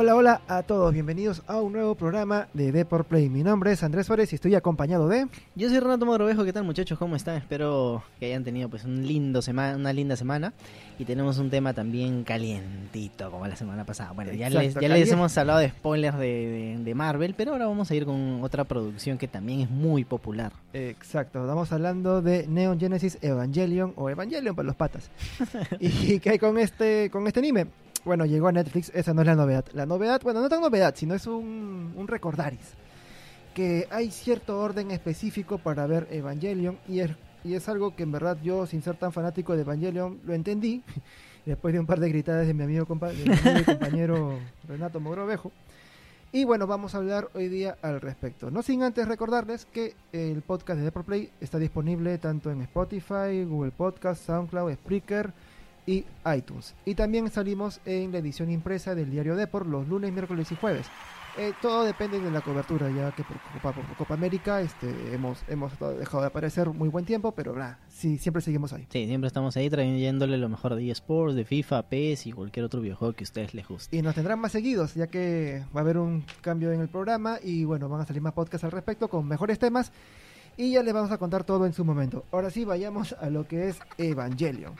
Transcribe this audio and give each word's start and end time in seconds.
Hola, 0.00 0.14
hola 0.14 0.40
a 0.46 0.62
todos, 0.62 0.94
bienvenidos 0.94 1.42
a 1.48 1.60
un 1.60 1.72
nuevo 1.72 1.96
programa 1.96 2.46
de 2.54 2.70
Deport 2.70 3.08
Play. 3.08 3.28
Mi 3.28 3.42
nombre 3.42 3.72
es 3.72 3.82
Andrés 3.82 4.06
Suárez 4.06 4.30
y 4.30 4.36
estoy 4.36 4.54
acompañado 4.54 5.08
de... 5.08 5.26
Yo 5.56 5.68
soy 5.68 5.80
Renato 5.80 6.06
Mogrovejo, 6.06 6.44
¿qué 6.44 6.52
tal 6.52 6.62
muchachos? 6.62 6.96
¿Cómo 7.00 7.16
están? 7.16 7.34
Espero 7.34 8.04
que 8.20 8.26
hayan 8.26 8.44
tenido 8.44 8.68
pues 8.68 8.84
un 8.84 9.04
lindo 9.04 9.42
semana, 9.42 9.76
una 9.76 9.92
linda 9.92 10.14
semana 10.14 10.52
y 11.00 11.04
tenemos 11.04 11.38
un 11.38 11.50
tema 11.50 11.74
también 11.74 12.22
calientito 12.22 13.28
como 13.32 13.48
la 13.48 13.56
semana 13.56 13.84
pasada. 13.84 14.12
Bueno, 14.12 14.32
ya, 14.34 14.48
les, 14.48 14.74
ya 14.74 14.86
les 14.86 15.10
hemos 15.10 15.36
hablado 15.36 15.58
de 15.58 15.70
spoilers 15.70 16.16
de, 16.16 16.76
de, 16.78 16.94
Marvel, 16.94 17.34
pero 17.36 17.50
ahora 17.50 17.66
vamos 17.66 17.90
a 17.90 17.94
ir 17.96 18.04
con 18.04 18.44
otra 18.44 18.62
producción 18.62 19.18
que 19.18 19.26
también 19.26 19.62
es 19.62 19.68
muy 19.68 20.04
popular. 20.04 20.52
Exacto, 20.74 21.40
estamos 21.40 21.72
hablando 21.72 22.22
de 22.22 22.46
Neon 22.46 22.78
Genesis 22.78 23.18
Evangelion 23.20 23.94
o 23.96 24.08
Evangelion 24.08 24.54
para 24.54 24.66
los 24.66 24.76
patas. 24.76 25.10
¿Y 25.80 26.20
qué 26.20 26.30
hay 26.30 26.38
con 26.38 26.56
este, 26.56 27.10
con 27.10 27.26
este 27.26 27.40
anime? 27.40 27.66
Bueno, 28.04 28.26
llegó 28.26 28.48
a 28.48 28.52
Netflix, 28.52 28.90
esa 28.94 29.14
no 29.14 29.22
es 29.22 29.26
la 29.26 29.34
novedad. 29.34 29.64
La 29.72 29.86
novedad, 29.86 30.20
bueno, 30.22 30.40
no 30.40 30.48
tan 30.48 30.60
novedad, 30.60 30.94
sino 30.96 31.14
es 31.14 31.26
un, 31.26 31.92
un 31.96 32.08
recordaris. 32.08 32.74
Que 33.54 33.86
hay 33.90 34.10
cierto 34.10 34.60
orden 34.60 34.90
específico 34.90 35.58
para 35.58 35.86
ver 35.86 36.06
Evangelion 36.10 36.78
y 36.88 37.00
es, 37.00 37.10
y 37.44 37.54
es 37.54 37.68
algo 37.68 37.96
que 37.96 38.04
en 38.04 38.12
verdad 38.12 38.38
yo, 38.42 38.66
sin 38.66 38.82
ser 38.82 38.96
tan 38.96 39.12
fanático 39.12 39.54
de 39.56 39.62
Evangelion, 39.62 40.20
lo 40.24 40.34
entendí. 40.34 40.82
Después 41.46 41.72
de 41.72 41.80
un 41.80 41.86
par 41.86 41.98
de 41.98 42.10
gritadas 42.10 42.46
de 42.46 42.54
mi 42.54 42.64
amigo, 42.64 42.84
compa 42.84 43.08
de 43.08 43.24
mi 43.24 43.32
amigo 43.32 43.60
y 43.60 43.64
compañero 43.64 44.38
Renato 44.68 45.00
Mogrovejo. 45.00 45.50
Y 46.30 46.44
bueno, 46.44 46.66
vamos 46.66 46.94
a 46.94 46.98
hablar 46.98 47.30
hoy 47.32 47.48
día 47.48 47.78
al 47.80 48.02
respecto. 48.02 48.50
No 48.50 48.62
sin 48.62 48.82
antes 48.82 49.08
recordarles 49.08 49.64
que 49.64 49.94
el 50.12 50.42
podcast 50.42 50.78
de 50.78 50.92
Play 50.92 51.30
está 51.40 51.58
disponible 51.58 52.18
tanto 52.18 52.50
en 52.50 52.60
Spotify, 52.62 53.44
Google 53.44 53.70
Podcast, 53.70 54.26
SoundCloud, 54.26 54.74
Spreaker 54.74 55.32
y 55.88 56.04
iTunes. 56.36 56.74
Y 56.84 56.94
también 56.94 57.30
salimos 57.30 57.80
en 57.86 58.12
la 58.12 58.18
edición 58.18 58.50
impresa 58.50 58.94
del 58.94 59.10
diario 59.10 59.36
Deport 59.36 59.66
los 59.66 59.88
lunes, 59.88 60.12
miércoles 60.12 60.52
y 60.52 60.56
jueves. 60.56 60.86
Eh, 61.38 61.52
todo 61.62 61.84
depende 61.84 62.20
de 62.20 62.30
la 62.30 62.40
cobertura, 62.40 62.90
ya 62.90 63.12
que 63.12 63.22
por 63.22 63.38
Copa, 63.96 64.14
América 64.14 64.60
este, 64.60 64.88
hemos, 65.14 65.38
hemos 65.48 65.72
dejado 65.98 66.22
de 66.22 66.26
aparecer 66.26 66.68
muy 66.68 66.88
buen 66.88 67.04
tiempo, 67.04 67.32
pero 67.32 67.54
sí, 67.88 68.18
siempre 68.18 68.42
seguimos 68.42 68.72
ahí. 68.72 68.86
Sí, 68.90 69.06
siempre 69.06 69.28
estamos 69.28 69.56
ahí 69.56 69.70
trayéndole 69.70 70.36
lo 70.36 70.48
mejor 70.48 70.74
de 70.74 70.90
eSports, 70.90 71.36
de 71.36 71.44
FIFA, 71.44 71.88
PES 71.88 72.26
y 72.26 72.32
cualquier 72.32 72.66
otro 72.66 72.80
videojuego 72.80 73.14
que 73.14 73.22
a 73.22 73.26
ustedes 73.26 73.54
les 73.54 73.66
guste. 73.66 73.96
Y 73.96 74.02
nos 74.02 74.14
tendrán 74.16 74.40
más 74.40 74.52
seguidos, 74.52 74.94
ya 74.94 75.06
que 75.06 75.64
va 75.74 75.80
a 75.80 75.84
haber 75.84 75.98
un 75.98 76.24
cambio 76.42 76.72
en 76.72 76.80
el 76.80 76.88
programa 76.88 77.38
y 77.42 77.64
bueno, 77.64 77.88
van 77.88 78.00
a 78.00 78.06
salir 78.06 78.20
más 78.20 78.32
podcasts 78.32 78.64
al 78.64 78.72
respecto 78.72 79.08
con 79.08 79.26
mejores 79.26 79.58
temas 79.58 79.92
y 80.58 80.72
ya 80.72 80.82
les 80.82 80.92
vamos 80.92 81.12
a 81.12 81.18
contar 81.18 81.44
todo 81.44 81.64
en 81.64 81.72
su 81.72 81.84
momento. 81.84 82.24
Ahora 82.32 82.50
sí, 82.50 82.64
vayamos 82.64 83.12
a 83.12 83.30
lo 83.30 83.46
que 83.46 83.68
es 83.68 83.78
Evangelion. 83.96 84.74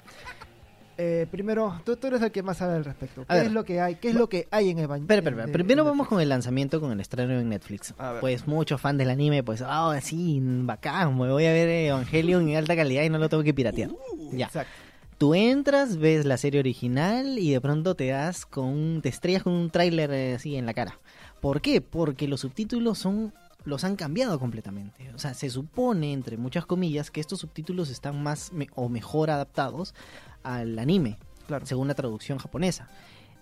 Eh, 1.01 1.29
primero, 1.31 1.81
tú, 1.85 1.97
eres 2.03 2.21
el 2.23 2.33
que 2.33 2.43
más 2.43 2.57
sabe 2.57 2.75
al 2.75 2.85
respecto. 2.85 3.25
¿Qué 3.25 3.39
es 3.39 3.53
lo 3.53 3.65
que 3.65 3.81
hay? 3.81 3.95
¿Qué 3.95 4.09
es 4.09 4.17
lo 4.17 4.29
que 4.29 4.49
hay 4.51 4.71
en 4.71 4.81
Evangelion? 4.81 5.53
primero 5.53 5.85
vamos 5.85 6.09
con 6.09 6.21
el 6.21 6.29
lanzamiento, 6.29 6.81
con 6.81 6.91
el 6.91 6.99
estreno 6.99 7.39
en 7.39 7.49
Netflix. 7.49 7.95
Pues 8.21 8.49
muchos 8.49 8.81
fans 8.81 8.99
del 8.99 9.09
anime, 9.09 9.45
pues, 9.45 9.63
ah, 9.63 9.87
oh, 9.87 10.01
sí, 10.01 10.41
bacán, 10.43 11.17
me 11.17 11.31
voy 11.31 11.47
a 11.47 11.53
ver 11.53 11.69
Evangelion 11.69 12.49
en 12.49 12.57
alta 12.57 12.75
calidad 12.75 13.05
y 13.05 13.11
no 13.11 13.19
lo 13.19 13.29
tengo 13.29 13.45
que 13.45 13.55
piratear. 13.55 13.91
Uh, 13.91 14.37
ya. 14.37 14.47
Exacto. 14.47 14.73
Tú 15.19 15.35
entras, 15.35 15.99
ves 15.99 16.25
la 16.25 16.37
serie 16.37 16.59
original 16.59 17.39
y 17.39 17.53
de 17.53 17.61
pronto 17.61 17.95
te 17.95 18.09
das 18.09 18.45
con 18.45 19.01
te 19.01 19.09
estrellas 19.09 19.45
con 19.45 19.53
un 19.53 19.71
tráiler 19.71 20.11
eh, 20.13 20.35
así 20.35 20.57
en 20.57 20.67
la 20.67 20.75
cara. 20.75 20.99
¿Por 21.41 21.61
qué? 21.61 21.81
Porque 21.81 22.27
los 22.27 22.41
subtítulos 22.41 22.99
son 22.99 23.33
los 23.65 23.85
han 23.85 23.97
cambiado 23.97 24.39
completamente. 24.39 25.11
O 25.15 25.19
sea, 25.19 25.35
se 25.35 25.51
supone, 25.51 26.13
entre 26.13 26.37
muchas 26.37 26.67
comillas, 26.67 27.11
que 27.11 27.21
estos 27.21 27.41
subtítulos 27.41 27.91
están 27.91 28.23
más 28.23 28.51
o 28.75 28.89
mejor 28.89 29.31
adaptados 29.31 29.95
al 30.43 30.79
anime, 30.79 31.19
claro. 31.47 31.67
según 31.67 31.89
la 31.89 31.95
traducción 31.95 32.39
japonesa. 32.39 32.89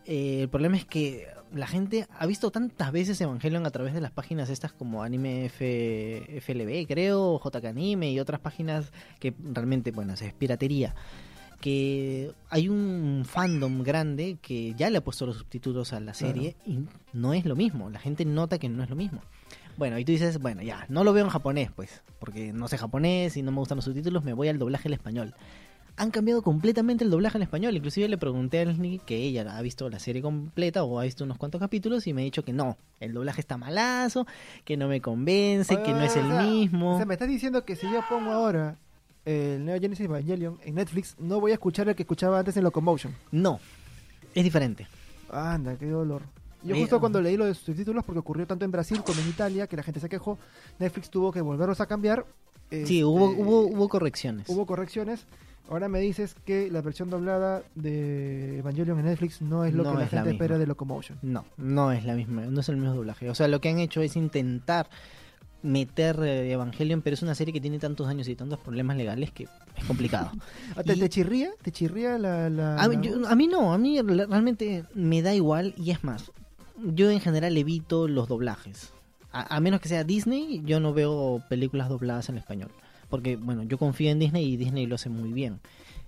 Eh, 0.07 0.43
el 0.43 0.49
problema 0.49 0.77
es 0.77 0.85
que 0.85 1.27
la 1.53 1.67
gente 1.67 2.07
ha 2.17 2.27
visto 2.27 2.51
tantas 2.51 2.93
veces 2.93 3.21
Evangelion 3.21 3.67
a 3.67 3.71
través 3.71 3.93
de 3.93 4.01
las 4.01 4.13
páginas 4.13 4.51
estas 4.51 4.73
como 4.73 5.03
Anime 5.03 5.47
F, 5.47 6.41
FLB, 6.41 6.87
creo, 6.87 7.41
JK 7.41 7.65
Anime 7.65 8.13
y 8.13 8.21
otras 8.21 8.41
páginas 8.41 8.93
que 9.19 9.35
realmente, 9.53 9.91
bueno, 9.91 10.15
es 10.15 10.33
piratería. 10.35 10.95
Que 11.61 12.33
hay 12.51 12.69
un 12.69 13.25
fandom 13.27 13.83
grande 13.83 14.37
que 14.41 14.75
ya 14.75 14.91
le 14.91 14.99
ha 14.99 15.05
puesto 15.05 15.27
los 15.27 15.39
subtítulos 15.39 15.93
a 15.93 16.01
la 16.01 16.15
serie 16.15 16.55
y 16.67 16.81
no 17.13 17.33
es 17.33 17.47
lo 17.47 17.57
mismo. 17.57 17.91
La 17.91 17.99
gente 17.99 18.25
nota 18.25 18.59
que 18.59 18.69
no 18.69 18.85
es 18.85 18.91
lo 18.91 18.95
mismo. 18.95 19.23
Bueno, 19.77 19.99
y 19.99 20.05
tú 20.05 20.13
dices, 20.13 20.39
bueno, 20.39 20.63
ya, 20.63 20.87
no 20.89 21.03
lo 21.03 21.13
veo 21.13 21.25
en 21.25 21.31
japonés, 21.31 21.71
pues, 21.75 22.03
porque 22.19 22.53
no 22.53 22.69
sé 22.69 22.79
japonés 22.79 23.37
y 23.37 23.43
no 23.43 23.53
me 23.53 23.59
gustan 23.59 23.77
los 23.77 23.85
subtítulos, 23.87 24.25
me 24.25 24.33
voy 24.33 24.49
al 24.49 24.59
doblaje 24.59 24.89
en 24.89 24.95
español 24.95 25.35
han 25.97 26.11
cambiado 26.11 26.43
completamente 26.43 27.05
el 27.05 27.11
doblaje 27.11 27.39
en 27.39 27.43
español. 27.43 27.75
Inclusive 27.77 28.09
le 28.09 28.19
pregunté 28.19 28.61
a 28.61 28.65
Leslie 28.67 28.99
que 28.99 29.17
ella 29.17 29.57
ha 29.57 29.63
visto 29.63 29.89
la 29.89 29.99
serie 29.99 30.21
completa 30.21 30.85
o 30.85 31.01
ha 31.01 31.05
visto 31.05 31.25
unos 31.25 31.39
cuantos 31.39 31.59
capítulos 31.59 32.07
y 32.07 32.13
me 32.13 32.23
ha 32.23 32.25
dicho 32.25 32.45
que 32.45 32.53
no, 32.53 32.77
el 33.01 33.15
doblaje 33.15 33.41
está 33.41 33.57
malazo, 33.57 34.27
que 34.65 34.77
no 34.77 34.89
me 34.89 35.01
convence, 35.01 35.83
que 35.83 35.93
no 35.93 36.03
es 36.03 36.17
el 36.17 36.29
mismo. 36.29 36.95
O 36.95 36.97
sea, 36.97 37.07
me 37.07 37.15
estás 37.15 37.29
diciendo 37.29 37.65
que 37.65 37.77
si 37.77 37.91
yo 37.91 38.03
pongo 38.09 38.31
ahora 38.31 38.77
el 39.25 39.65
Neo 39.65 39.81
Genesis 39.81 40.05
Evangelion 40.05 40.59
en 40.65 40.75
Netflix, 40.75 41.17
no 41.19 41.41
voy 41.41 41.53
a 41.53 41.55
escuchar 41.55 41.89
el 41.89 41.95
que 41.95 42.03
escuchaba 42.03 42.39
antes 42.39 42.57
en 42.57 42.65
Locomotion. 42.65 43.15
No, 43.33 43.59
es 44.35 44.45
diferente. 44.45 44.87
Anda, 45.31 45.77
qué 45.77 45.87
dolor. 45.87 46.23
Yo 46.63 46.75
justo 46.77 47.01
cuando 47.01 47.21
leí 47.21 47.37
los 47.37 47.59
subtítulos, 47.59 48.05
porque 48.05 48.19
ocurrió 48.19 48.47
tanto 48.47 48.65
en 48.65 48.73
Brasil 48.73 49.01
como 49.05 49.21
en 49.21 49.29
Italia, 49.29 49.67
que 49.67 49.77
la 49.77 49.83
gente 49.83 50.01
se 50.01 50.09
quejó, 50.09 50.37
Netflix 50.79 51.11
tuvo 51.11 51.33
que 51.33 51.41
volverlos 51.41 51.81
a 51.81 51.87
cambiar. 51.87 52.27
Sí, 52.71 53.05
hubo, 53.05 53.31
este, 53.31 53.43
hubo, 53.43 53.61
hubo 53.61 53.89
correcciones. 53.89 54.49
Hubo 54.49 54.67
correcciones 54.67 55.27
Ahora 55.69 55.89
me 55.89 55.99
dices 56.01 56.37
que 56.45 56.71
la 56.71 56.81
versión 56.81 57.11
doblada 57.11 57.63
de 57.75 58.59
Evangelion 58.59 58.99
en 59.01 59.07
Netflix 59.07 59.43
no 59.43 59.65
es 59.65 59.75
lo 59.75 59.83
que 59.83 59.99
la 59.99 60.07
gente 60.07 60.31
espera 60.31 60.59
de 60.59 60.67
Locomotion. 60.67 61.19
No, 61.23 61.45
no 61.57 61.91
es 61.91 62.05
la 62.05 62.15
misma, 62.15 62.43
no 62.47 62.61
es 62.61 62.69
el 62.69 62.77
mismo 62.77 62.95
doblaje. 62.95 63.29
O 63.31 63.35
sea, 63.35 63.49
lo 63.49 63.61
que 63.61 63.69
han 63.69 63.81
hecho 63.81 64.01
es 64.01 64.17
intentar 64.17 64.89
meter 65.63 66.21
eh, 66.23 66.53
Evangelion, 66.53 67.03
pero 67.03 67.15
es 67.15 67.23
una 67.23 67.35
serie 67.35 67.53
que 67.53 67.61
tiene 67.61 67.81
tantos 67.81 68.07
años 68.07 68.29
y 68.29 68.37
tantos 68.37 68.61
problemas 68.61 68.97
legales 68.97 69.33
que 69.33 69.45
es 69.77 69.85
complicado. 69.87 70.31
¿Te, 70.85 71.09
chirría? 71.09 71.51
¿Te 71.63 71.73
chirría 71.73 72.17
la...? 72.19 72.77
a, 72.77 72.85
a, 72.85 73.35
mí 73.35 73.49
no, 73.49 73.73
a 73.73 73.79
mí 73.79 74.01
realmente 74.01 74.85
me 74.95 75.23
da 75.23 75.35
igual 75.35 75.75
y 75.77 75.91
es 75.91 76.05
más, 76.05 76.31
yo 76.81 77.11
en 77.11 77.21
general 77.21 77.57
evito 77.57 78.07
los 78.07 78.29
doblajes. 78.29 78.93
a 79.33 79.59
menos 79.59 79.81
que 79.81 79.89
sea 79.89 80.05
Disney, 80.05 80.63
yo 80.65 80.79
no 80.79 80.95
veo 80.95 81.43
películas 81.49 81.89
dobladas 81.89 82.29
en 82.29 82.39
español. 82.39 82.71
Porque, 83.09 83.37
bueno, 83.37 83.63
yo 83.63 83.79
confío 83.79 84.11
en 84.11 84.19
Disney 84.19 84.45
y 84.45 84.57
Disney 84.57 84.87
lo 84.87 84.97
hace 84.97 85.09
muy 85.09 85.33
bien. 85.33 85.61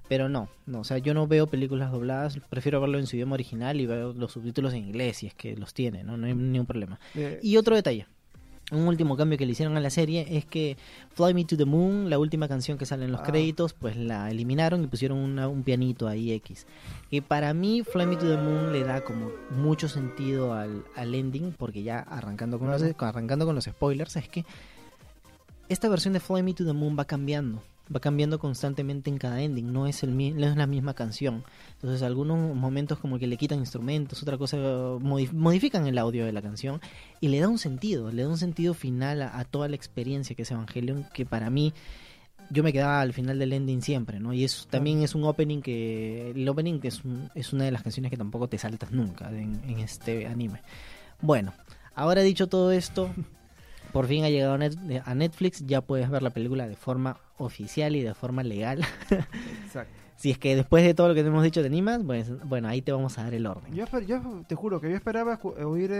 Pero 0.08 0.28
no, 0.28 0.48
no, 0.66 0.80
o 0.80 0.84
sea, 0.84 0.98
yo 0.98 1.12
no 1.12 1.26
veo 1.26 1.46
películas 1.46 1.92
dobladas, 1.92 2.38
prefiero 2.48 2.80
verlo 2.80 2.98
en 2.98 3.06
su 3.06 3.16
idioma 3.16 3.34
original 3.34 3.78
y 3.78 3.86
ver 3.86 4.16
los 4.16 4.32
subtítulos 4.32 4.72
en 4.72 4.86
inglés, 4.86 5.18
si 5.18 5.26
es 5.26 5.34
que 5.34 5.54
los 5.54 5.74
tiene, 5.74 6.02
¿no? 6.02 6.16
No 6.16 6.26
hay 6.26 6.34
ningún 6.34 6.66
problema. 6.66 6.98
Eh, 7.14 7.38
y 7.42 7.58
otro 7.58 7.76
detalle, 7.76 8.06
un 8.70 8.86
último 8.86 9.16
cambio 9.16 9.38
que 9.38 9.46
le 9.46 9.52
hicieron 9.52 9.76
a 9.76 9.80
la 9.80 9.90
serie 9.90 10.26
es 10.30 10.44
que 10.44 10.76
Fly 11.14 11.32
Me 11.32 11.44
to 11.44 11.56
the 11.56 11.64
Moon, 11.64 12.10
la 12.10 12.18
última 12.18 12.48
canción 12.48 12.76
que 12.76 12.86
sale 12.86 13.04
en 13.04 13.12
los 13.12 13.20
ah. 13.20 13.24
créditos, 13.24 13.72
pues 13.72 13.96
la 13.96 14.30
eliminaron 14.30 14.84
y 14.84 14.86
pusieron 14.86 15.38
un 15.38 15.62
pianito 15.62 16.08
ahí 16.08 16.32
X. 16.32 16.66
Que 17.10 17.22
para 17.22 17.54
mí 17.54 17.82
Fly 17.82 18.06
Me 18.06 18.16
to 18.16 18.28
the 18.28 18.36
Moon 18.36 18.72
le 18.72 18.84
da 18.84 19.02
como 19.02 19.30
mucho 19.50 19.88
sentido 19.88 20.54
al, 20.54 20.84
al 20.96 21.14
ending, 21.14 21.52
porque 21.52 21.82
ya 21.82 22.00
arrancando 22.00 22.58
con, 22.58 22.70
los, 22.70 22.82
arrancando 22.98 23.46
con 23.46 23.54
los 23.54 23.64
spoilers, 23.64 24.16
es 24.16 24.28
que 24.28 24.44
esta 25.68 25.88
versión 25.88 26.14
de 26.14 26.20
Fly 26.20 26.42
Me 26.42 26.54
to 26.54 26.64
the 26.64 26.72
Moon 26.72 26.96
va 26.98 27.04
cambiando. 27.04 27.62
Va 27.94 28.00
cambiando 28.00 28.38
constantemente 28.38 29.08
en 29.08 29.16
cada 29.16 29.40
ending, 29.40 29.72
no 29.72 29.86
es, 29.86 30.02
el, 30.02 30.14
no 30.14 30.46
es 30.46 30.56
la 30.56 30.66
misma 30.66 30.92
canción. 30.92 31.44
Entonces, 31.74 32.02
algunos 32.02 32.54
momentos, 32.54 32.98
como 32.98 33.18
que 33.18 33.26
le 33.26 33.38
quitan 33.38 33.60
instrumentos, 33.60 34.22
otra 34.22 34.36
cosa, 34.36 34.58
modifican 35.00 35.86
el 35.86 35.96
audio 35.96 36.26
de 36.26 36.32
la 36.32 36.42
canción 36.42 36.82
y 37.20 37.28
le 37.28 37.40
da 37.40 37.48
un 37.48 37.56
sentido, 37.56 38.12
le 38.12 38.24
da 38.24 38.28
un 38.28 38.36
sentido 38.36 38.74
final 38.74 39.22
a, 39.22 39.42
toda 39.44 39.68
la 39.68 39.76
experiencia 39.76 40.36
que 40.36 40.42
es 40.42 40.50
Evangelion, 40.50 41.06
que 41.14 41.24
para 41.24 41.48
mí 41.48 41.72
yo 42.50 42.62
me 42.62 42.74
quedaba 42.74 43.00
al 43.00 43.14
final 43.14 43.38
del 43.38 43.54
ending 43.54 43.80
siempre, 43.80 44.20
¿no? 44.20 44.34
Y 44.34 44.44
eso 44.44 44.66
también 44.68 45.02
es 45.02 45.14
un 45.14 45.24
opening 45.24 45.62
que. 45.62 46.32
El 46.32 46.46
opening 46.46 46.80
es, 46.82 47.00
es 47.34 47.52
una 47.54 47.64
de 47.64 47.70
las 47.70 47.82
canciones 47.82 48.10
que 48.10 48.18
tampoco 48.18 48.48
te 48.48 48.58
saltas 48.58 48.90
nunca 48.90 49.30
en, 49.30 49.62
en, 49.66 49.78
este 49.78 50.26
anime. 50.26 50.60
Bueno, 51.22 51.54
ahora 51.94 52.20
dicho 52.22 52.48
todo 52.48 52.70
esto, 52.70 53.10
por 53.92 54.06
fin 54.06 54.24
ha 54.24 54.30
llegado 54.30 54.54
a 54.54 55.14
Netflix, 55.14 55.66
ya 55.66 55.80
puedes 55.80 56.10
ver 56.10 56.22
la 56.22 56.30
película 56.30 56.68
de 56.68 56.76
forma 56.76 57.18
oficial 57.38 57.96
y 57.96 58.02
de 58.02 58.14
forma 58.14 58.42
legal. 58.42 58.84
Exacto. 59.64 59.92
si 60.18 60.32
es 60.32 60.38
que 60.38 60.56
después 60.56 60.84
de 60.84 60.94
todo 60.94 61.08
lo 61.08 61.14
que 61.14 61.22
te 61.22 61.28
hemos 61.28 61.44
dicho 61.44 61.60
te 61.60 61.68
animas, 61.68 62.00
pues 62.04 62.28
bueno, 62.44 62.66
ahí 62.66 62.82
te 62.82 62.90
vamos 62.90 63.16
a 63.18 63.22
dar 63.22 63.34
el 63.34 63.46
orden. 63.46 63.72
Yo, 63.72 63.86
te 64.48 64.54
juro 64.56 64.80
que 64.80 64.90
yo 64.90 64.96
esperaba 64.96 65.38
oír 65.64 65.90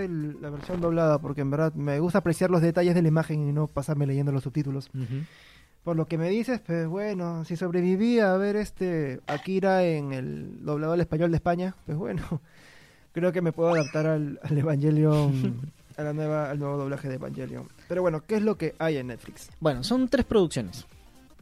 la 0.40 0.50
versión 0.50 0.80
doblada 0.80 1.20
porque 1.20 1.40
en 1.40 1.50
verdad 1.50 1.72
me 1.74 2.00
gusta 2.00 2.18
apreciar 2.18 2.50
los 2.50 2.60
detalles 2.60 2.96
de 2.96 3.02
la 3.02 3.08
imagen 3.08 3.48
y 3.48 3.52
no 3.52 3.68
pasarme 3.68 4.06
leyendo 4.06 4.32
los 4.32 4.42
subtítulos. 4.42 4.90
Por 5.84 5.96
lo 5.96 6.06
que 6.06 6.18
me 6.18 6.28
dices, 6.28 6.60
pues 6.60 6.88
bueno, 6.88 7.44
si 7.44 7.56
sobreviví 7.56 8.18
a 8.18 8.36
ver 8.36 8.56
este 8.56 9.20
Akira 9.28 9.84
en 9.84 10.12
el 10.12 10.64
doblado 10.64 10.94
al 10.94 11.00
español 11.00 11.30
de 11.30 11.36
España, 11.36 11.76
pues 11.86 11.96
bueno, 11.96 12.22
creo 13.12 13.30
que 13.30 13.40
me 13.40 13.52
puedo 13.52 13.70
adaptar 13.70 14.06
al, 14.06 14.40
al 14.42 14.58
Evangelion 14.58 15.72
a 15.98 16.02
la 16.02 16.12
nueva, 16.12 16.50
al 16.50 16.58
nuevo 16.58 16.76
doblaje 16.78 17.08
de 17.08 17.16
Evangelion. 17.16 17.68
Pero 17.88 18.02
bueno, 18.02 18.22
¿qué 18.26 18.36
es 18.36 18.42
lo 18.42 18.56
que 18.56 18.74
hay 18.78 18.96
en 18.96 19.08
Netflix? 19.08 19.50
Bueno, 19.60 19.82
son 19.82 20.08
tres 20.08 20.24
producciones. 20.24 20.86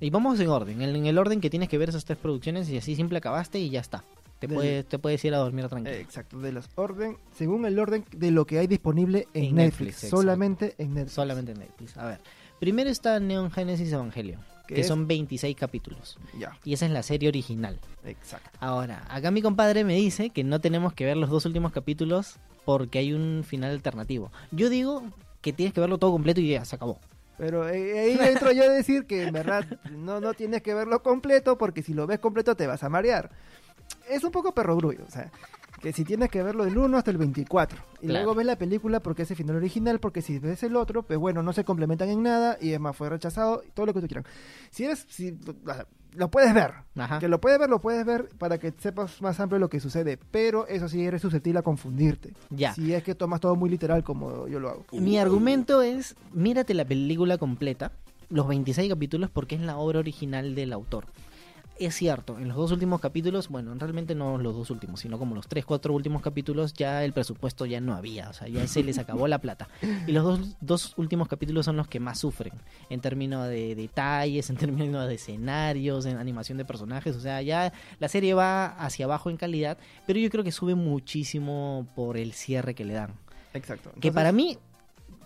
Y 0.00 0.10
vamos 0.10 0.40
en 0.40 0.48
orden, 0.48 0.82
en 0.82 1.06
el 1.06 1.18
orden 1.18 1.40
que 1.40 1.50
tienes 1.50 1.68
que 1.68 1.78
ver 1.78 1.90
esas 1.90 2.04
tres 2.04 2.18
producciones 2.18 2.68
y 2.68 2.76
así 2.76 2.96
simple 2.96 3.18
acabaste 3.18 3.58
y 3.58 3.70
ya 3.70 3.80
está. 3.80 4.02
Te, 4.38 4.48
puedes, 4.48 4.86
te 4.86 4.98
puedes 4.98 5.24
ir 5.24 5.34
a 5.34 5.38
dormir 5.38 5.68
tranquilo. 5.68 5.94
Eh, 5.94 6.00
Exacto, 6.00 6.38
de 6.40 6.52
los 6.52 6.68
orden, 6.74 7.16
según 7.34 7.64
el 7.64 7.78
orden 7.78 8.04
de 8.12 8.30
lo 8.30 8.46
que 8.46 8.58
hay 8.58 8.66
disponible 8.66 9.28
en, 9.32 9.44
En 9.44 9.54
Netflix, 9.54 9.94
Netflix, 9.94 10.10
solamente 10.10 10.74
en 10.78 10.94
Netflix. 10.94 11.12
Solamente 11.12 11.52
en 11.52 11.58
Netflix. 11.60 11.96
A 11.96 12.06
ver, 12.06 12.20
primero 12.58 12.90
está 12.90 13.18
Neon 13.18 13.50
Genesis 13.50 13.92
Evangelion, 13.92 14.40
¿Qué 14.40 14.55
que 14.66 14.80
es? 14.80 14.86
son 14.86 15.06
26 15.06 15.56
capítulos. 15.56 16.18
Ya, 16.38 16.58
Y 16.64 16.74
esa 16.74 16.86
es 16.86 16.92
la 16.92 17.02
serie 17.02 17.28
original. 17.28 17.78
exacto. 18.04 18.50
Ahora, 18.60 19.04
acá 19.08 19.30
mi 19.30 19.42
compadre 19.42 19.84
me 19.84 19.94
dice 19.94 20.30
que 20.30 20.44
no 20.44 20.60
tenemos 20.60 20.92
que 20.92 21.04
ver 21.04 21.16
los 21.16 21.30
dos 21.30 21.46
últimos 21.46 21.72
capítulos 21.72 22.36
porque 22.64 22.98
hay 22.98 23.12
un 23.12 23.44
final 23.46 23.70
alternativo. 23.70 24.30
Yo 24.50 24.68
digo 24.68 25.02
que 25.40 25.52
tienes 25.52 25.72
que 25.72 25.80
verlo 25.80 25.98
todo 25.98 26.12
completo 26.12 26.40
y 26.40 26.48
ya 26.48 26.64
se 26.64 26.76
acabó. 26.76 26.98
Pero 27.38 27.68
eh, 27.68 27.98
ahí 28.00 28.18
entro 28.28 28.50
yo 28.52 28.64
a 28.64 28.68
decir 28.68 29.06
que 29.06 29.24
en 29.24 29.32
verdad 29.32 29.64
no, 29.90 30.20
no 30.20 30.34
tienes 30.34 30.62
que 30.62 30.74
verlo 30.74 31.02
completo 31.02 31.58
porque 31.58 31.82
si 31.82 31.94
lo 31.94 32.06
ves 32.06 32.18
completo 32.18 32.56
te 32.56 32.66
vas 32.66 32.82
a 32.82 32.88
marear. 32.88 33.30
Es 34.08 34.24
un 34.24 34.32
poco 34.32 34.52
perrogrullo, 34.52 35.04
o 35.06 35.10
sea, 35.10 35.30
que 35.86 35.92
si 35.92 36.02
tienes 36.04 36.30
que 36.30 36.42
verlo 36.42 36.64
del 36.64 36.76
1 36.76 36.98
hasta 36.98 37.12
el 37.12 37.16
24 37.16 37.78
y 38.02 38.06
Claro. 38.08 38.24
luego 38.24 38.34
ves 38.34 38.44
la 38.46 38.56
película 38.58 38.98
porque 38.98 39.22
es 39.22 39.30
el 39.30 39.36
final 39.36 39.54
original, 39.54 40.00
porque 40.00 40.20
si 40.20 40.40
ves 40.40 40.64
el 40.64 40.74
otro, 40.74 41.04
pues 41.04 41.16
bueno, 41.16 41.44
no 41.44 41.52
se 41.52 41.62
complementan 41.62 42.08
en 42.08 42.24
nada 42.24 42.58
y 42.60 42.72
es 42.72 42.80
más, 42.80 42.96
fue 42.96 43.08
rechazado 43.08 43.62
y 43.64 43.70
todo 43.70 43.86
lo 43.86 43.94
que 43.94 44.00
tú 44.00 44.08
quieras. 44.08 44.24
Si 44.72 44.82
eres, 44.84 45.06
si, 45.08 45.38
lo 46.12 46.28
puedes 46.28 46.52
ver, 46.52 46.72
Ajá. 46.96 47.20
que 47.20 47.28
lo 47.28 47.40
puedes 47.40 47.60
ver, 47.60 47.70
lo 47.70 47.80
puedes 47.80 48.04
ver 48.04 48.28
para 48.36 48.58
que 48.58 48.72
sepas 48.76 49.22
más 49.22 49.38
amplio 49.38 49.60
lo 49.60 49.68
que 49.70 49.78
sucede, 49.78 50.18
pero 50.32 50.66
eso 50.66 50.88
sí 50.88 51.04
eres 51.04 51.22
susceptible 51.22 51.60
a 51.60 51.62
confundirte. 51.62 52.32
Ya. 52.50 52.74
Si 52.74 52.92
es 52.92 53.04
que 53.04 53.14
tomas 53.14 53.40
todo 53.40 53.54
muy 53.54 53.70
literal 53.70 54.02
como 54.02 54.48
yo 54.48 54.58
lo 54.58 54.70
hago. 54.70 54.84
Mi 54.90 55.18
argumento 55.18 55.82
es, 55.82 56.16
mírate 56.32 56.74
la 56.74 56.84
película 56.84 57.38
completa, 57.38 57.92
los 58.28 58.48
26 58.48 58.90
capítulos, 58.92 59.30
porque 59.30 59.54
es 59.54 59.60
la 59.60 59.76
obra 59.76 60.00
original 60.00 60.56
del 60.56 60.72
autor. 60.72 61.04
Es 61.78 61.94
cierto, 61.94 62.38
en 62.38 62.48
los 62.48 62.56
dos 62.56 62.72
últimos 62.72 63.00
capítulos, 63.02 63.48
bueno, 63.48 63.74
realmente 63.74 64.14
no 64.14 64.38
los 64.38 64.54
dos 64.54 64.70
últimos, 64.70 65.00
sino 65.00 65.18
como 65.18 65.34
los 65.34 65.46
tres, 65.46 65.66
cuatro 65.66 65.92
últimos 65.92 66.22
capítulos, 66.22 66.72
ya 66.72 67.04
el 67.04 67.12
presupuesto 67.12 67.66
ya 67.66 67.82
no 67.82 67.94
había, 67.94 68.30
o 68.30 68.32
sea, 68.32 68.48
ya 68.48 68.66
se 68.66 68.82
les 68.82 68.96
acabó 68.98 69.28
la 69.28 69.40
plata. 69.40 69.68
Y 70.06 70.12
los 70.12 70.24
dos, 70.24 70.56
dos 70.60 70.94
últimos 70.96 71.28
capítulos 71.28 71.66
son 71.66 71.76
los 71.76 71.86
que 71.86 72.00
más 72.00 72.18
sufren, 72.18 72.54
en 72.88 73.00
términos 73.00 73.46
de 73.48 73.74
detalles, 73.74 74.48
en 74.48 74.56
términos 74.56 75.06
de 75.06 75.16
escenarios, 75.16 76.06
en 76.06 76.16
animación 76.16 76.56
de 76.56 76.64
personajes, 76.64 77.14
o 77.14 77.20
sea, 77.20 77.42
ya 77.42 77.72
la 77.98 78.08
serie 78.08 78.32
va 78.32 78.66
hacia 78.66 79.04
abajo 79.04 79.28
en 79.28 79.36
calidad, 79.36 79.76
pero 80.06 80.18
yo 80.18 80.30
creo 80.30 80.44
que 80.44 80.52
sube 80.52 80.74
muchísimo 80.74 81.86
por 81.94 82.16
el 82.16 82.32
cierre 82.32 82.74
que 82.74 82.86
le 82.86 82.94
dan. 82.94 83.14
Exacto. 83.52 83.92
Que 84.00 84.12
para 84.12 84.32
mí, 84.32 84.56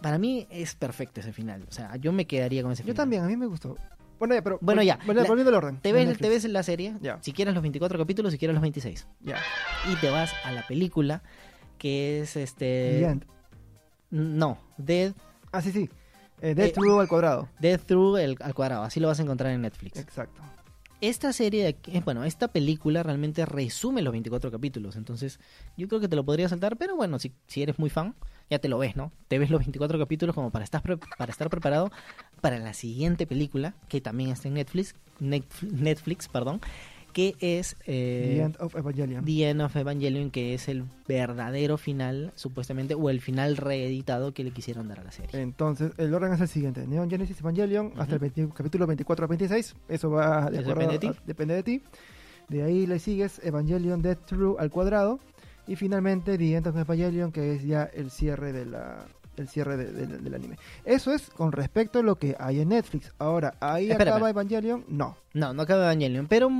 para 0.02 0.18
mí 0.18 0.46
es 0.50 0.74
perfecto 0.74 1.20
ese 1.20 1.32
final. 1.32 1.64
O 1.68 1.72
sea, 1.72 1.94
yo 1.96 2.12
me 2.12 2.26
quedaría 2.26 2.62
con 2.62 2.72
ese 2.72 2.82
Yo 2.82 2.86
final. 2.86 2.96
también, 2.96 3.22
a 3.22 3.26
mí 3.26 3.36
me 3.36 3.46
gustó. 3.46 3.76
Bueno, 4.20 4.34
ya, 4.36 4.42
pero. 4.42 4.58
Bueno, 4.60 4.82
ya, 4.82 4.98
Bueno, 5.06 5.24
volviendo 5.24 5.48
al 5.48 5.56
orden. 5.56 5.80
Te 5.80 5.92
ves, 5.92 6.16
te 6.18 6.28
ves 6.28 6.44
la 6.44 6.62
serie, 6.62 6.94
Ya. 7.00 7.18
si 7.22 7.32
quieres 7.32 7.52
los 7.54 7.62
24 7.62 7.98
capítulos, 7.98 8.30
si 8.32 8.38
quieres 8.38 8.54
los 8.54 8.62
26. 8.62 9.08
Ya. 9.22 9.38
Y 9.90 9.96
te 9.96 10.10
vas 10.10 10.32
a 10.44 10.52
la 10.52 10.64
película, 10.66 11.22
que 11.78 12.20
es 12.20 12.36
este... 12.36 12.98
The 13.00 13.04
End. 13.06 13.24
No, 14.10 14.58
Dead, 14.76 15.12
Ah, 15.52 15.60
sí, 15.62 15.72
sí. 15.72 15.88
Eh, 16.40 16.54
Dead 16.54 16.66
Eh, 16.68 16.72
True 16.72 17.00
al 17.00 17.08
cuadrado. 17.08 17.48
Dead 17.58 17.80
Through 17.80 18.18
el, 18.18 18.36
al 18.40 18.54
cuadrado. 18.54 18.82
Así 18.84 19.00
lo 19.00 19.08
vas 19.08 19.18
a 19.18 19.22
encontrar 19.22 19.52
en 19.52 19.62
Netflix. 19.62 19.98
Exacto. 19.98 20.40
Esta 21.00 21.32
serie, 21.32 21.62
de 21.62 21.68
aquí- 21.70 22.00
bueno, 22.04 22.24
esta 22.24 22.48
película 22.48 23.02
realmente 23.02 23.46
resume 23.46 24.02
los 24.02 24.12
24 24.12 24.50
capítulos. 24.50 24.96
Entonces, 24.96 25.40
yo 25.76 25.88
creo 25.88 26.00
que 26.00 26.08
te 26.08 26.16
lo 26.16 26.24
podría 26.24 26.48
saltar, 26.48 26.76
pero 26.76 26.94
bueno, 26.94 27.18
si, 27.18 27.32
si 27.46 27.62
eres 27.62 27.78
muy 27.78 27.88
fan, 27.90 28.14
ya 28.50 28.58
te 28.58 28.68
lo 28.68 28.78
ves, 28.78 28.96
¿no? 28.96 29.12
Te 29.28 29.38
ves 29.38 29.48
los 29.50 29.60
24 29.60 29.98
capítulos 29.98 30.34
como 30.34 30.50
para 30.50 30.64
estar, 30.64 30.82
pre- 30.82 30.98
para 31.16 31.30
estar 31.30 31.48
preparado 31.48 31.90
para 32.40 32.58
la 32.58 32.74
siguiente 32.74 33.26
película, 33.26 33.74
que 33.88 34.00
también 34.00 34.30
está 34.30 34.48
en 34.48 34.54
Netflix, 34.54 34.94
Netf- 35.20 35.62
Netflix, 35.70 36.28
perdón, 36.28 36.60
que 37.12 37.34
es 37.40 37.76
eh, 37.86 38.34
The 38.36 38.42
End 38.42 38.56
of 38.60 38.76
Evangelion. 38.76 39.24
The 39.24 39.50
End 39.50 39.62
of 39.62 39.74
Evangelion, 39.76 40.30
que 40.30 40.54
es 40.54 40.68
el 40.68 40.84
verdadero 41.08 41.76
final, 41.76 42.32
supuestamente, 42.36 42.94
o 42.94 43.10
el 43.10 43.20
final 43.20 43.56
reeditado 43.56 44.32
que 44.32 44.44
le 44.44 44.52
quisieron 44.52 44.86
dar 44.88 45.00
a 45.00 45.04
la 45.04 45.10
serie. 45.10 45.40
Entonces, 45.40 45.92
el 45.98 46.14
orden 46.14 46.32
es 46.32 46.40
el 46.40 46.46
siguiente: 46.48 46.86
Neon 46.86 47.10
Genesis 47.10 47.40
Evangelion 47.40 47.92
hasta 47.98 48.14
el 48.14 48.20
20 48.20 48.48
capítulo 48.54 48.86
24 48.86 49.24
a 49.24 49.28
26. 49.28 49.74
Eso 49.88 50.10
va 50.10 50.50
de 50.50 50.58
acuerdo 50.60 50.82
depende 50.82 50.92
de 50.92 50.98
ti. 51.00 51.06
a- 51.08 51.22
depende 51.26 51.54
de 51.54 51.62
ti. 51.64 51.82
De 52.48 52.62
ahí 52.62 52.86
le 52.86 52.98
sigues 53.00 53.40
Evangelion 53.44 54.02
Dead 54.02 54.16
True 54.16 54.54
al 54.58 54.70
cuadrado. 54.70 55.18
Y 55.66 55.76
finalmente 55.76 56.36
The 56.38 56.56
End 56.56 56.66
of 56.66 56.76
Evangelion, 56.76 57.32
que 57.32 57.54
es 57.54 57.64
ya 57.64 57.84
el 57.84 58.10
cierre 58.10 58.52
de 58.52 58.66
la 58.66 59.04
el 59.36 59.48
cierre 59.48 59.76
de- 59.78 59.92
de- 59.92 60.18
del 60.18 60.34
anime. 60.34 60.58
Eso 60.84 61.12
es 61.14 61.30
con 61.30 61.52
respecto 61.52 62.00
a 62.00 62.02
lo 62.02 62.16
que 62.16 62.36
hay 62.38 62.60
en 62.60 62.68
Netflix. 62.70 63.14
Ahora, 63.18 63.54
ahí 63.60 63.90
Espérame. 63.90 64.14
acaba 64.16 64.30
Evangelion. 64.30 64.84
No. 64.88 65.16
No, 65.32 65.54
no 65.54 65.62
acaba 65.62 65.84
Evangelion, 65.84 66.26
pero 66.26 66.50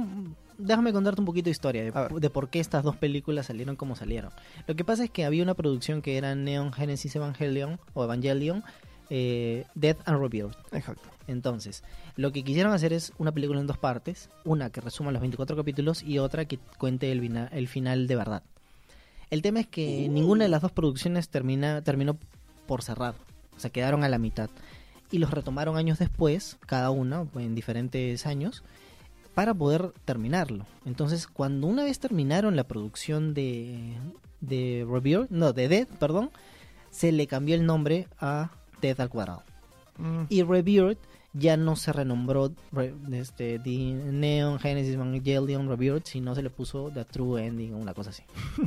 déjame 0.57 0.93
contarte 0.93 1.21
un 1.21 1.27
poquito 1.27 1.47
de 1.47 1.51
historia 1.51 1.83
de, 1.85 1.93
de 2.21 2.31
por 2.31 2.49
qué 2.49 2.61
estas 2.61 2.83
dos 2.85 2.97
películas 2.97 3.47
salieron 3.47 3.77
como 3.77 3.97
salieron. 3.97 4.31
Lo 4.67 4.77
que 4.77 4.85
pasa 4.85 5.05
es 5.05 5.11
que 5.11 5.25
había 5.27 5.43
una 5.43 5.55
producción 5.55 6.01
que 6.01 6.17
era 6.17 6.35
Neon 6.35 6.73
Genesis 6.73 7.15
Evangelion 7.17 7.79
o 7.93 8.05
Evangelion, 8.05 8.63
eh, 9.11 9.65
Death 9.75 9.99
and 10.07 10.19
Rebirth. 10.21 10.57
Exacto. 10.73 11.09
Entonces, 11.27 11.83
lo 12.17 12.33
que 12.33 12.43
quisieron 12.45 12.73
hacer 12.73 12.93
es 12.95 13.13
una 13.19 13.33
película 13.33 13.61
en 13.61 13.67
dos 13.67 13.79
partes, 13.79 14.31
una 14.45 14.71
que 14.71 14.81
resuma 14.81 15.13
los 15.13 15.21
24 15.21 15.57
capítulos 15.57 16.03
y 16.03 16.19
otra 16.19 16.45
que 16.47 16.59
cuente 16.79 17.11
el, 17.13 17.49
el 17.53 17.69
final 17.69 18.07
de 18.07 18.17
verdad. 18.17 18.43
El 19.31 19.43
tema 19.43 19.61
es 19.61 19.67
que 19.67 20.09
ninguna 20.09 20.45
de 20.45 20.51
las 20.51 20.63
dos 20.63 20.73
producciones 20.73 21.29
termina, 21.29 21.83
terminó 21.83 22.19
por 22.67 22.83
cerrar, 22.83 23.15
o 23.57 23.61
sea, 23.61 23.71
quedaron 23.71 24.05
a 24.05 24.09
la 24.09 24.19
mitad. 24.19 24.51
Y 25.13 25.19
los 25.19 25.31
retomaron 25.31 25.77
años 25.77 25.99
después, 25.99 26.59
cada 26.67 26.91
una, 26.91 27.27
en 27.37 27.55
diferentes 27.55 28.27
años, 28.27 28.63
para 29.35 29.55
poder 29.55 29.93
terminarlo. 30.05 30.67
Entonces, 30.85 31.27
cuando 31.27 31.67
una 31.67 31.85
vez 31.85 31.99
terminaron 31.99 32.57
la 32.57 32.65
producción 32.65 33.35
de, 33.35 33.95
de 34.41 34.87
no, 35.31 35.53
de 35.53 35.69
Dead, 35.69 35.87
perdón, 35.99 36.31
se 36.91 37.13
le 37.13 37.27
cambió 37.27 37.55
el 37.55 37.67
nombre 37.67 38.09
a 38.19 38.51
Dead 38.81 39.01
al 39.01 39.09
cuadrado. 39.09 39.43
Mm, 39.99 40.23
Y 40.29 40.43
Rebirth 40.43 40.99
ya 41.33 41.57
no 41.57 41.77
se 41.77 41.93
renombró 41.93 42.51
re- 42.73 42.93
este, 43.13 43.61
The 43.61 43.71
Neon 44.11 44.59
Genesis 44.59 44.95
Evangelion 44.95 45.69
Rebirth, 45.69 46.07
sino 46.07 46.35
se 46.35 46.43
le 46.43 46.51
puso 46.51 46.91
The 46.93 47.05
True 47.05 47.47
Ending 47.47 47.75
o 47.75 47.79
una 47.79 47.95
cosa 47.95 48.11
así. 48.11 48.25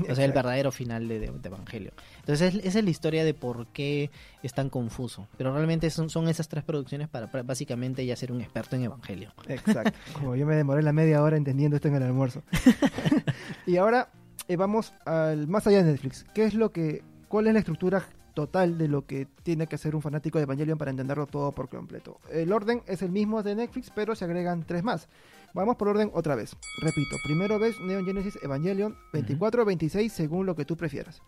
o 0.09 0.15
sea, 0.15 0.23
el 0.23 0.31
verdadero 0.31 0.71
final 0.71 1.07
de, 1.09 1.19
de, 1.19 1.27
de 1.31 1.47
Evangelion. 1.49 1.93
Entonces, 2.21 2.55
es- 2.55 2.65
esa 2.65 2.79
es 2.79 2.85
la 2.85 2.89
historia 2.91 3.25
de 3.25 3.33
por 3.33 3.67
qué 3.67 4.11
es 4.43 4.53
tan 4.53 4.69
confuso. 4.69 5.27
Pero 5.37 5.53
realmente 5.53 5.89
son, 5.89 6.09
son 6.09 6.29
esas 6.29 6.47
tres 6.47 6.63
producciones 6.63 7.09
para, 7.09 7.29
para 7.29 7.43
básicamente 7.43 8.05
ya 8.05 8.15
ser 8.15 8.31
un 8.31 8.39
experto 8.41 8.75
en 8.77 8.83
Evangelion. 8.83 9.33
Exacto. 9.49 9.97
Como 10.13 10.35
yo 10.37 10.45
me 10.45 10.55
demoré 10.55 10.81
la 10.83 10.93
media 10.93 11.21
hora 11.21 11.35
entendiendo 11.35 11.75
esto 11.75 11.89
en 11.89 11.95
el 11.95 12.03
almuerzo. 12.03 12.43
y 13.67 13.77
ahora 13.77 14.09
eh, 14.47 14.55
vamos 14.55 14.93
al 15.05 15.47
más 15.47 15.67
allá 15.67 15.83
de 15.83 15.91
Netflix. 15.91 16.25
¿Qué 16.33 16.45
es 16.45 16.53
lo 16.53 16.71
que, 16.71 17.03
cuál 17.27 17.47
es 17.47 17.53
la 17.53 17.59
estructura 17.59 18.05
total 18.33 18.77
de 18.77 18.87
lo 18.87 19.05
que 19.05 19.27
tiene 19.43 19.67
que 19.67 19.75
hacer 19.75 19.95
un 19.95 20.01
fanático 20.01 20.37
de 20.39 20.43
Evangelion 20.43 20.77
para 20.77 20.91
entenderlo 20.91 21.27
todo 21.27 21.51
por 21.51 21.69
completo? 21.69 22.19
El 22.31 22.51
orden 22.51 22.81
es 22.87 23.01
el 23.01 23.11
mismo 23.11 23.43
de 23.43 23.55
Netflix, 23.55 23.91
pero 23.93 24.15
se 24.15 24.25
agregan 24.25 24.63
tres 24.63 24.83
más. 24.83 25.07
Vamos 25.53 25.75
por 25.75 25.87
orden 25.89 26.09
otra 26.13 26.35
vez. 26.35 26.55
Repito, 26.81 27.17
primero 27.23 27.59
ves 27.59 27.79
Neon 27.79 28.05
Genesis 28.05 28.39
Evangelion 28.41 28.95
24 29.13 29.61
o 29.61 29.65
26 29.65 30.11
según 30.11 30.45
lo 30.47 30.55
que 30.55 30.65
tú 30.65 30.75
prefieras. 30.75 31.21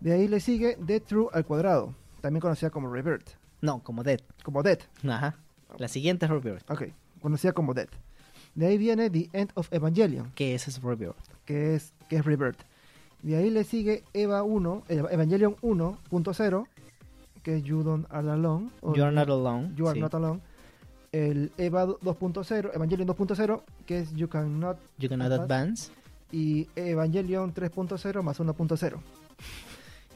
De 0.00 0.12
ahí 0.12 0.28
le 0.28 0.40
sigue 0.40 0.76
Dead 0.80 1.00
True 1.02 1.28
al 1.32 1.44
cuadrado, 1.46 1.94
también 2.20 2.40
conocida 2.42 2.70
como 2.70 2.92
Rebirth, 2.92 3.30
No, 3.62 3.82
como 3.82 4.02
Dead. 4.02 4.20
como 4.44 4.62
Dead. 4.62 4.80
Ajá. 5.08 5.36
La 5.78 5.88
siguiente 5.88 6.26
es 6.26 6.30
Rebirth. 6.30 6.70
Ok, 6.70 6.84
conocida 7.22 7.52
como 7.52 7.72
Dead. 7.74 7.88
De 8.54 8.66
ahí 8.66 8.78
viene 8.78 9.08
The 9.10 9.28
End 9.32 9.50
of 9.54 9.72
Evangelion, 9.72 10.30
Que 10.34 10.54
es 10.54 10.82
Rebirth. 10.82 11.16
que 11.46 11.74
es, 11.74 11.94
que 12.08 12.16
es 12.16 12.24
Rebirth. 12.24 12.60
De 13.22 13.36
ahí 13.36 13.50
le 13.50 13.64
sigue 13.64 14.04
Eva 14.12 14.42
1, 14.42 14.82
Eva- 14.88 15.10
Evangelion 15.10 15.56
1.0, 15.62 16.66
que 17.42 17.56
es 17.56 17.62
You 17.64 17.82
Don't 17.82 18.06
Are 18.10 18.30
Alone. 18.30 18.70
o 18.82 18.94
You 18.94 19.02
are 19.04 19.14
not 19.14 19.28
alone. 19.28 19.72
You 19.76 19.86
Are 19.88 19.94
sí. 19.96 20.00
Not 20.00 20.14
Alone. 20.14 20.40
El 21.12 21.50
Eva 21.56 21.86
2.0, 21.86 22.70
Evangelion 22.74 23.08
2.0, 23.08 23.62
que 23.86 24.00
es 24.00 24.12
You 24.14 24.28
Cannot. 24.28 24.76
You 24.98 25.08
cannot 25.08 25.32
advance. 25.32 25.90
Y 26.30 26.68
Evangelion 26.76 27.54
3.0 27.54 28.22
más 28.22 28.38
1.0. 28.40 28.96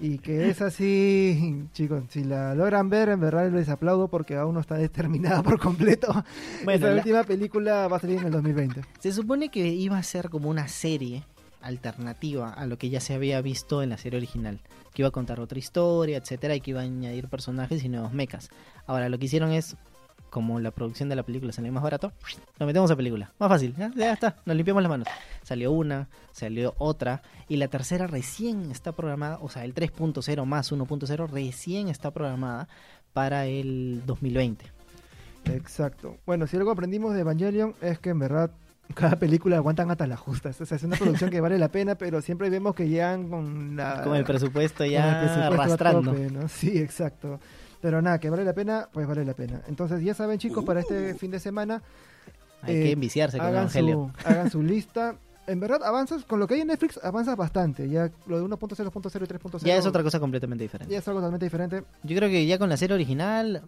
Y 0.03 0.19
que 0.19 0.49
es 0.49 0.61
así, 0.63 1.67
chicos, 1.73 2.05
si 2.09 2.25
la 2.25 2.55
logran 2.55 2.89
ver, 2.89 3.11
en 3.11 3.21
verdad 3.21 3.51
les 3.53 3.69
aplaudo 3.69 4.09
porque 4.09 4.35
aún 4.37 4.55
no 4.55 4.61
está 4.61 4.77
determinada 4.77 5.43
por 5.43 5.59
completo. 5.61 6.13
Bueno, 6.65 6.79
Esa 6.87 6.91
la- 6.91 6.97
última 6.97 7.25
película 7.25 7.87
va 7.89 7.97
a 7.97 8.01
salir 8.01 8.19
en 8.19 8.25
el 8.27 8.33
2020. 8.33 8.83
Se 8.99 9.13
supone 9.13 9.51
que 9.51 9.69
iba 9.69 9.99
a 9.99 10.03
ser 10.03 10.31
como 10.31 10.49
una 10.51 10.69
serie 10.69 11.23
alternativa 11.61 12.53
a 12.53 12.67
lo 12.67 12.79
que 12.79 12.91
ya 12.91 13.01
se 13.01 13.15
había 13.15 13.41
visto 13.41 13.83
en 13.83 13.91
la 13.91 13.99
serie 13.99 14.19
original, 14.19 14.61
que 14.95 15.03
iba 15.03 15.09
a 15.09 15.13
contar 15.13 15.41
otra 15.41 15.59
historia, 15.59 16.19
etcétera, 16.19 16.55
y 16.55 16.61
que 16.61 16.71
iba 16.71 16.81
a 16.81 16.85
añadir 16.85 17.29
personajes 17.29 17.85
y 17.85 17.89
nuevos 17.89 18.13
mechas. 18.13 18.49
Ahora 18.87 19.09
lo 19.09 19.19
que 19.19 19.27
hicieron 19.27 19.53
es, 19.53 19.77
como 20.31 20.61
la 20.61 20.71
producción 20.71 21.09
de 21.09 21.17
la 21.17 21.23
película 21.23 21.53
salió 21.53 21.73
más 21.73 21.83
barato, 21.83 22.13
lo 22.59 22.67
metemos 22.67 22.91
a 22.91 22.97
película, 22.97 23.33
más 23.39 23.49
fácil, 23.49 23.75
ya, 23.77 24.13
está, 24.13 24.37
nos 24.45 24.57
limpiamos 24.57 24.83
las 24.83 24.91
manos. 24.91 25.09
Salió 25.43 25.73
una, 25.73 26.09
salió 26.33 26.75
otra, 26.79 27.23
y 27.49 27.57
la 27.57 27.69
tercera 27.69 28.07
recién 28.07 28.71
está 28.71 28.93
programada, 28.93 29.39
o 29.41 29.49
sea, 29.49 29.65
el 29.65 29.75
3.0 29.75 30.45
más 30.45 30.73
1.0 30.73 31.29
recién 31.29 31.89
está 31.89 32.11
programada 32.11 32.69
para 33.13 33.47
el 33.47 34.03
2020. 34.07 34.67
Exacto. 35.47 36.19
Bueno, 36.27 36.47
si 36.47 36.57
algo 36.57 36.71
aprendimos 36.71 37.15
de 37.15 37.21
Evangelion 37.21 37.75
es 37.81 37.99
que 37.99 38.11
en 38.11 38.19
verdad 38.19 38.51
cada 38.95 39.17
película 39.19 39.57
aguantan 39.57 39.91
hasta 39.91 40.07
las 40.07 40.19
justas. 40.21 40.61
O 40.61 40.67
sea, 40.67 40.77
es 40.77 40.83
una 40.85 40.97
producción 40.97 41.31
que 41.31 41.41
vale 41.41 41.59
la 41.59 41.69
pena, 41.69 41.95
pero 41.95 42.21
siempre 42.23 42.51
vemos 42.51 42.75
que 42.75 42.89
llegan 42.89 43.29
con 43.29 43.77
la... 43.77 44.03
Con 44.03 44.17
el 44.17 44.25
presupuesto 44.25 44.85
ya 44.85 45.21
el 45.23 45.27
presupuesto 45.27 45.63
arrastrando. 45.63 46.11
tope, 46.13 46.31
¿no? 46.31 46.49
Sí, 46.49 46.79
exacto. 46.79 47.41
Pero 47.81 48.03
nada, 48.03 48.19
que 48.21 48.29
vale 48.31 48.45
la 48.45 48.53
pena, 48.53 48.89
pues 48.93 49.07
vale 49.07 49.25
la 49.25 49.35
pena. 49.35 49.63
Entonces, 49.67 50.03
ya 50.03 50.13
saben, 50.15 50.39
chicos, 50.39 50.65
para 50.65 50.81
este 50.81 51.15
fin 51.15 51.31
de 51.31 51.41
semana, 51.41 51.83
Hay 52.63 52.77
Eh, 52.77 52.83
que 52.83 52.93
enviciarse 52.93 53.39
con 53.39 53.47
hagan 53.47 53.63
Evangelio. 53.63 54.11
su, 54.23 54.29
hagan 54.29 54.51
su 54.51 54.63
lista. 54.63 55.15
En 55.47 55.59
verdad, 55.59 55.83
avanzas, 55.83 56.25
con 56.25 56.39
lo 56.39 56.47
que 56.47 56.55
hay 56.55 56.61
en 56.61 56.67
Netflix, 56.69 57.01
avanzas 57.03 57.37
bastante. 57.37 57.89
Ya 57.89 58.11
lo 58.27 58.39
de 58.39 58.45
1.0, 58.45 58.59
2.0 58.93 59.23
y 59.25 59.27
3.0. 59.27 59.65
Ya 59.65 59.77
es 59.77 59.87
otra 59.87 60.03
cosa 60.03 60.21
completamente 60.21 60.63
diferente. 60.63 60.93
Ya 60.93 60.99
es 60.99 61.09
algo 61.09 61.21
totalmente 61.21 61.47
diferente. 61.47 61.83
Yo 62.03 62.17
creo 62.17 62.29
que 62.29 62.47
ya 62.47 62.59
con 62.59 62.69
la 62.69 62.77
serie 62.77 62.95
original 62.95 63.63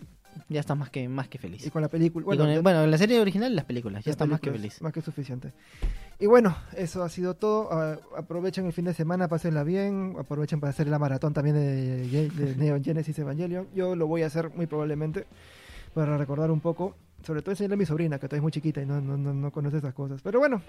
ya 0.48 0.60
estás 0.60 0.76
más 0.76 0.90
que 0.90 1.08
más 1.08 1.28
que 1.28 1.38
feliz. 1.38 1.66
Y 1.66 1.70
con 1.70 1.82
la 1.82 1.88
película. 1.88 2.24
Bueno, 2.24 2.44
con 2.44 2.50
el- 2.52 2.62
bueno, 2.62 2.86
la 2.86 2.98
serie 2.98 3.20
original 3.20 3.52
y 3.52 3.54
las 3.54 3.64
películas, 3.64 4.04
ya 4.04 4.10
estás 4.10 4.28
más 4.28 4.40
que 4.40 4.50
feliz. 4.50 4.80
Más 4.82 4.92
que 4.92 5.00
suficiente. 5.00 5.52
Y 6.18 6.26
bueno, 6.26 6.56
eso 6.76 7.02
ha 7.02 7.08
sido 7.08 7.34
todo. 7.34 7.68
Ah, 7.72 7.98
aprovechen 8.16 8.66
el 8.66 8.72
fin 8.72 8.84
de 8.84 8.94
semana, 8.94 9.28
pásenla 9.28 9.64
bien. 9.64 10.14
Aprovechen 10.18 10.60
para 10.60 10.70
hacer 10.70 10.86
la 10.88 10.98
maratón 10.98 11.32
también 11.32 11.56
de, 11.56 12.28
de 12.30 12.56
Neon 12.56 12.82
Genesis 12.84 13.18
Evangelion. 13.18 13.68
Yo 13.74 13.96
lo 13.96 14.06
voy 14.06 14.22
a 14.22 14.26
hacer 14.26 14.50
muy 14.54 14.66
probablemente 14.66 15.26
para 15.94 16.16
recordar 16.16 16.50
un 16.50 16.60
poco. 16.60 16.94
Sobre 17.24 17.40
todo 17.40 17.52
enseñarle 17.52 17.74
a 17.74 17.76
mi 17.78 17.86
sobrina, 17.86 18.18
que 18.18 18.26
todavía 18.26 18.38
es 18.38 18.42
muy 18.42 18.50
chiquita 18.50 18.82
y 18.82 18.86
no, 18.86 19.00
no, 19.00 19.16
no, 19.16 19.32
no 19.32 19.52
conoce 19.52 19.76
esas 19.78 19.94
cosas. 19.94 20.20
Pero 20.22 20.40
bueno, 20.40 20.60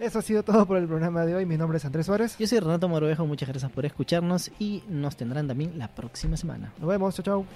eso 0.00 0.20
ha 0.20 0.22
sido 0.22 0.42
todo 0.42 0.64
por 0.64 0.78
el 0.78 0.86
programa 0.86 1.26
de 1.26 1.34
hoy. 1.34 1.44
Mi 1.44 1.58
nombre 1.58 1.76
es 1.76 1.84
Andrés 1.84 2.06
Suárez. 2.06 2.34
Yo 2.38 2.46
soy 2.46 2.60
Renato 2.60 2.88
Morovejo, 2.88 3.26
muchas 3.26 3.50
gracias 3.50 3.70
por 3.70 3.84
escucharnos 3.84 4.50
y 4.58 4.82
nos 4.88 5.16
tendrán 5.18 5.48
también 5.48 5.78
la 5.78 5.88
próxima 5.88 6.38
semana. 6.38 6.72
Nos 6.80 6.88
vemos, 6.88 7.14
chao, 7.14 7.22
chao. 7.24 7.46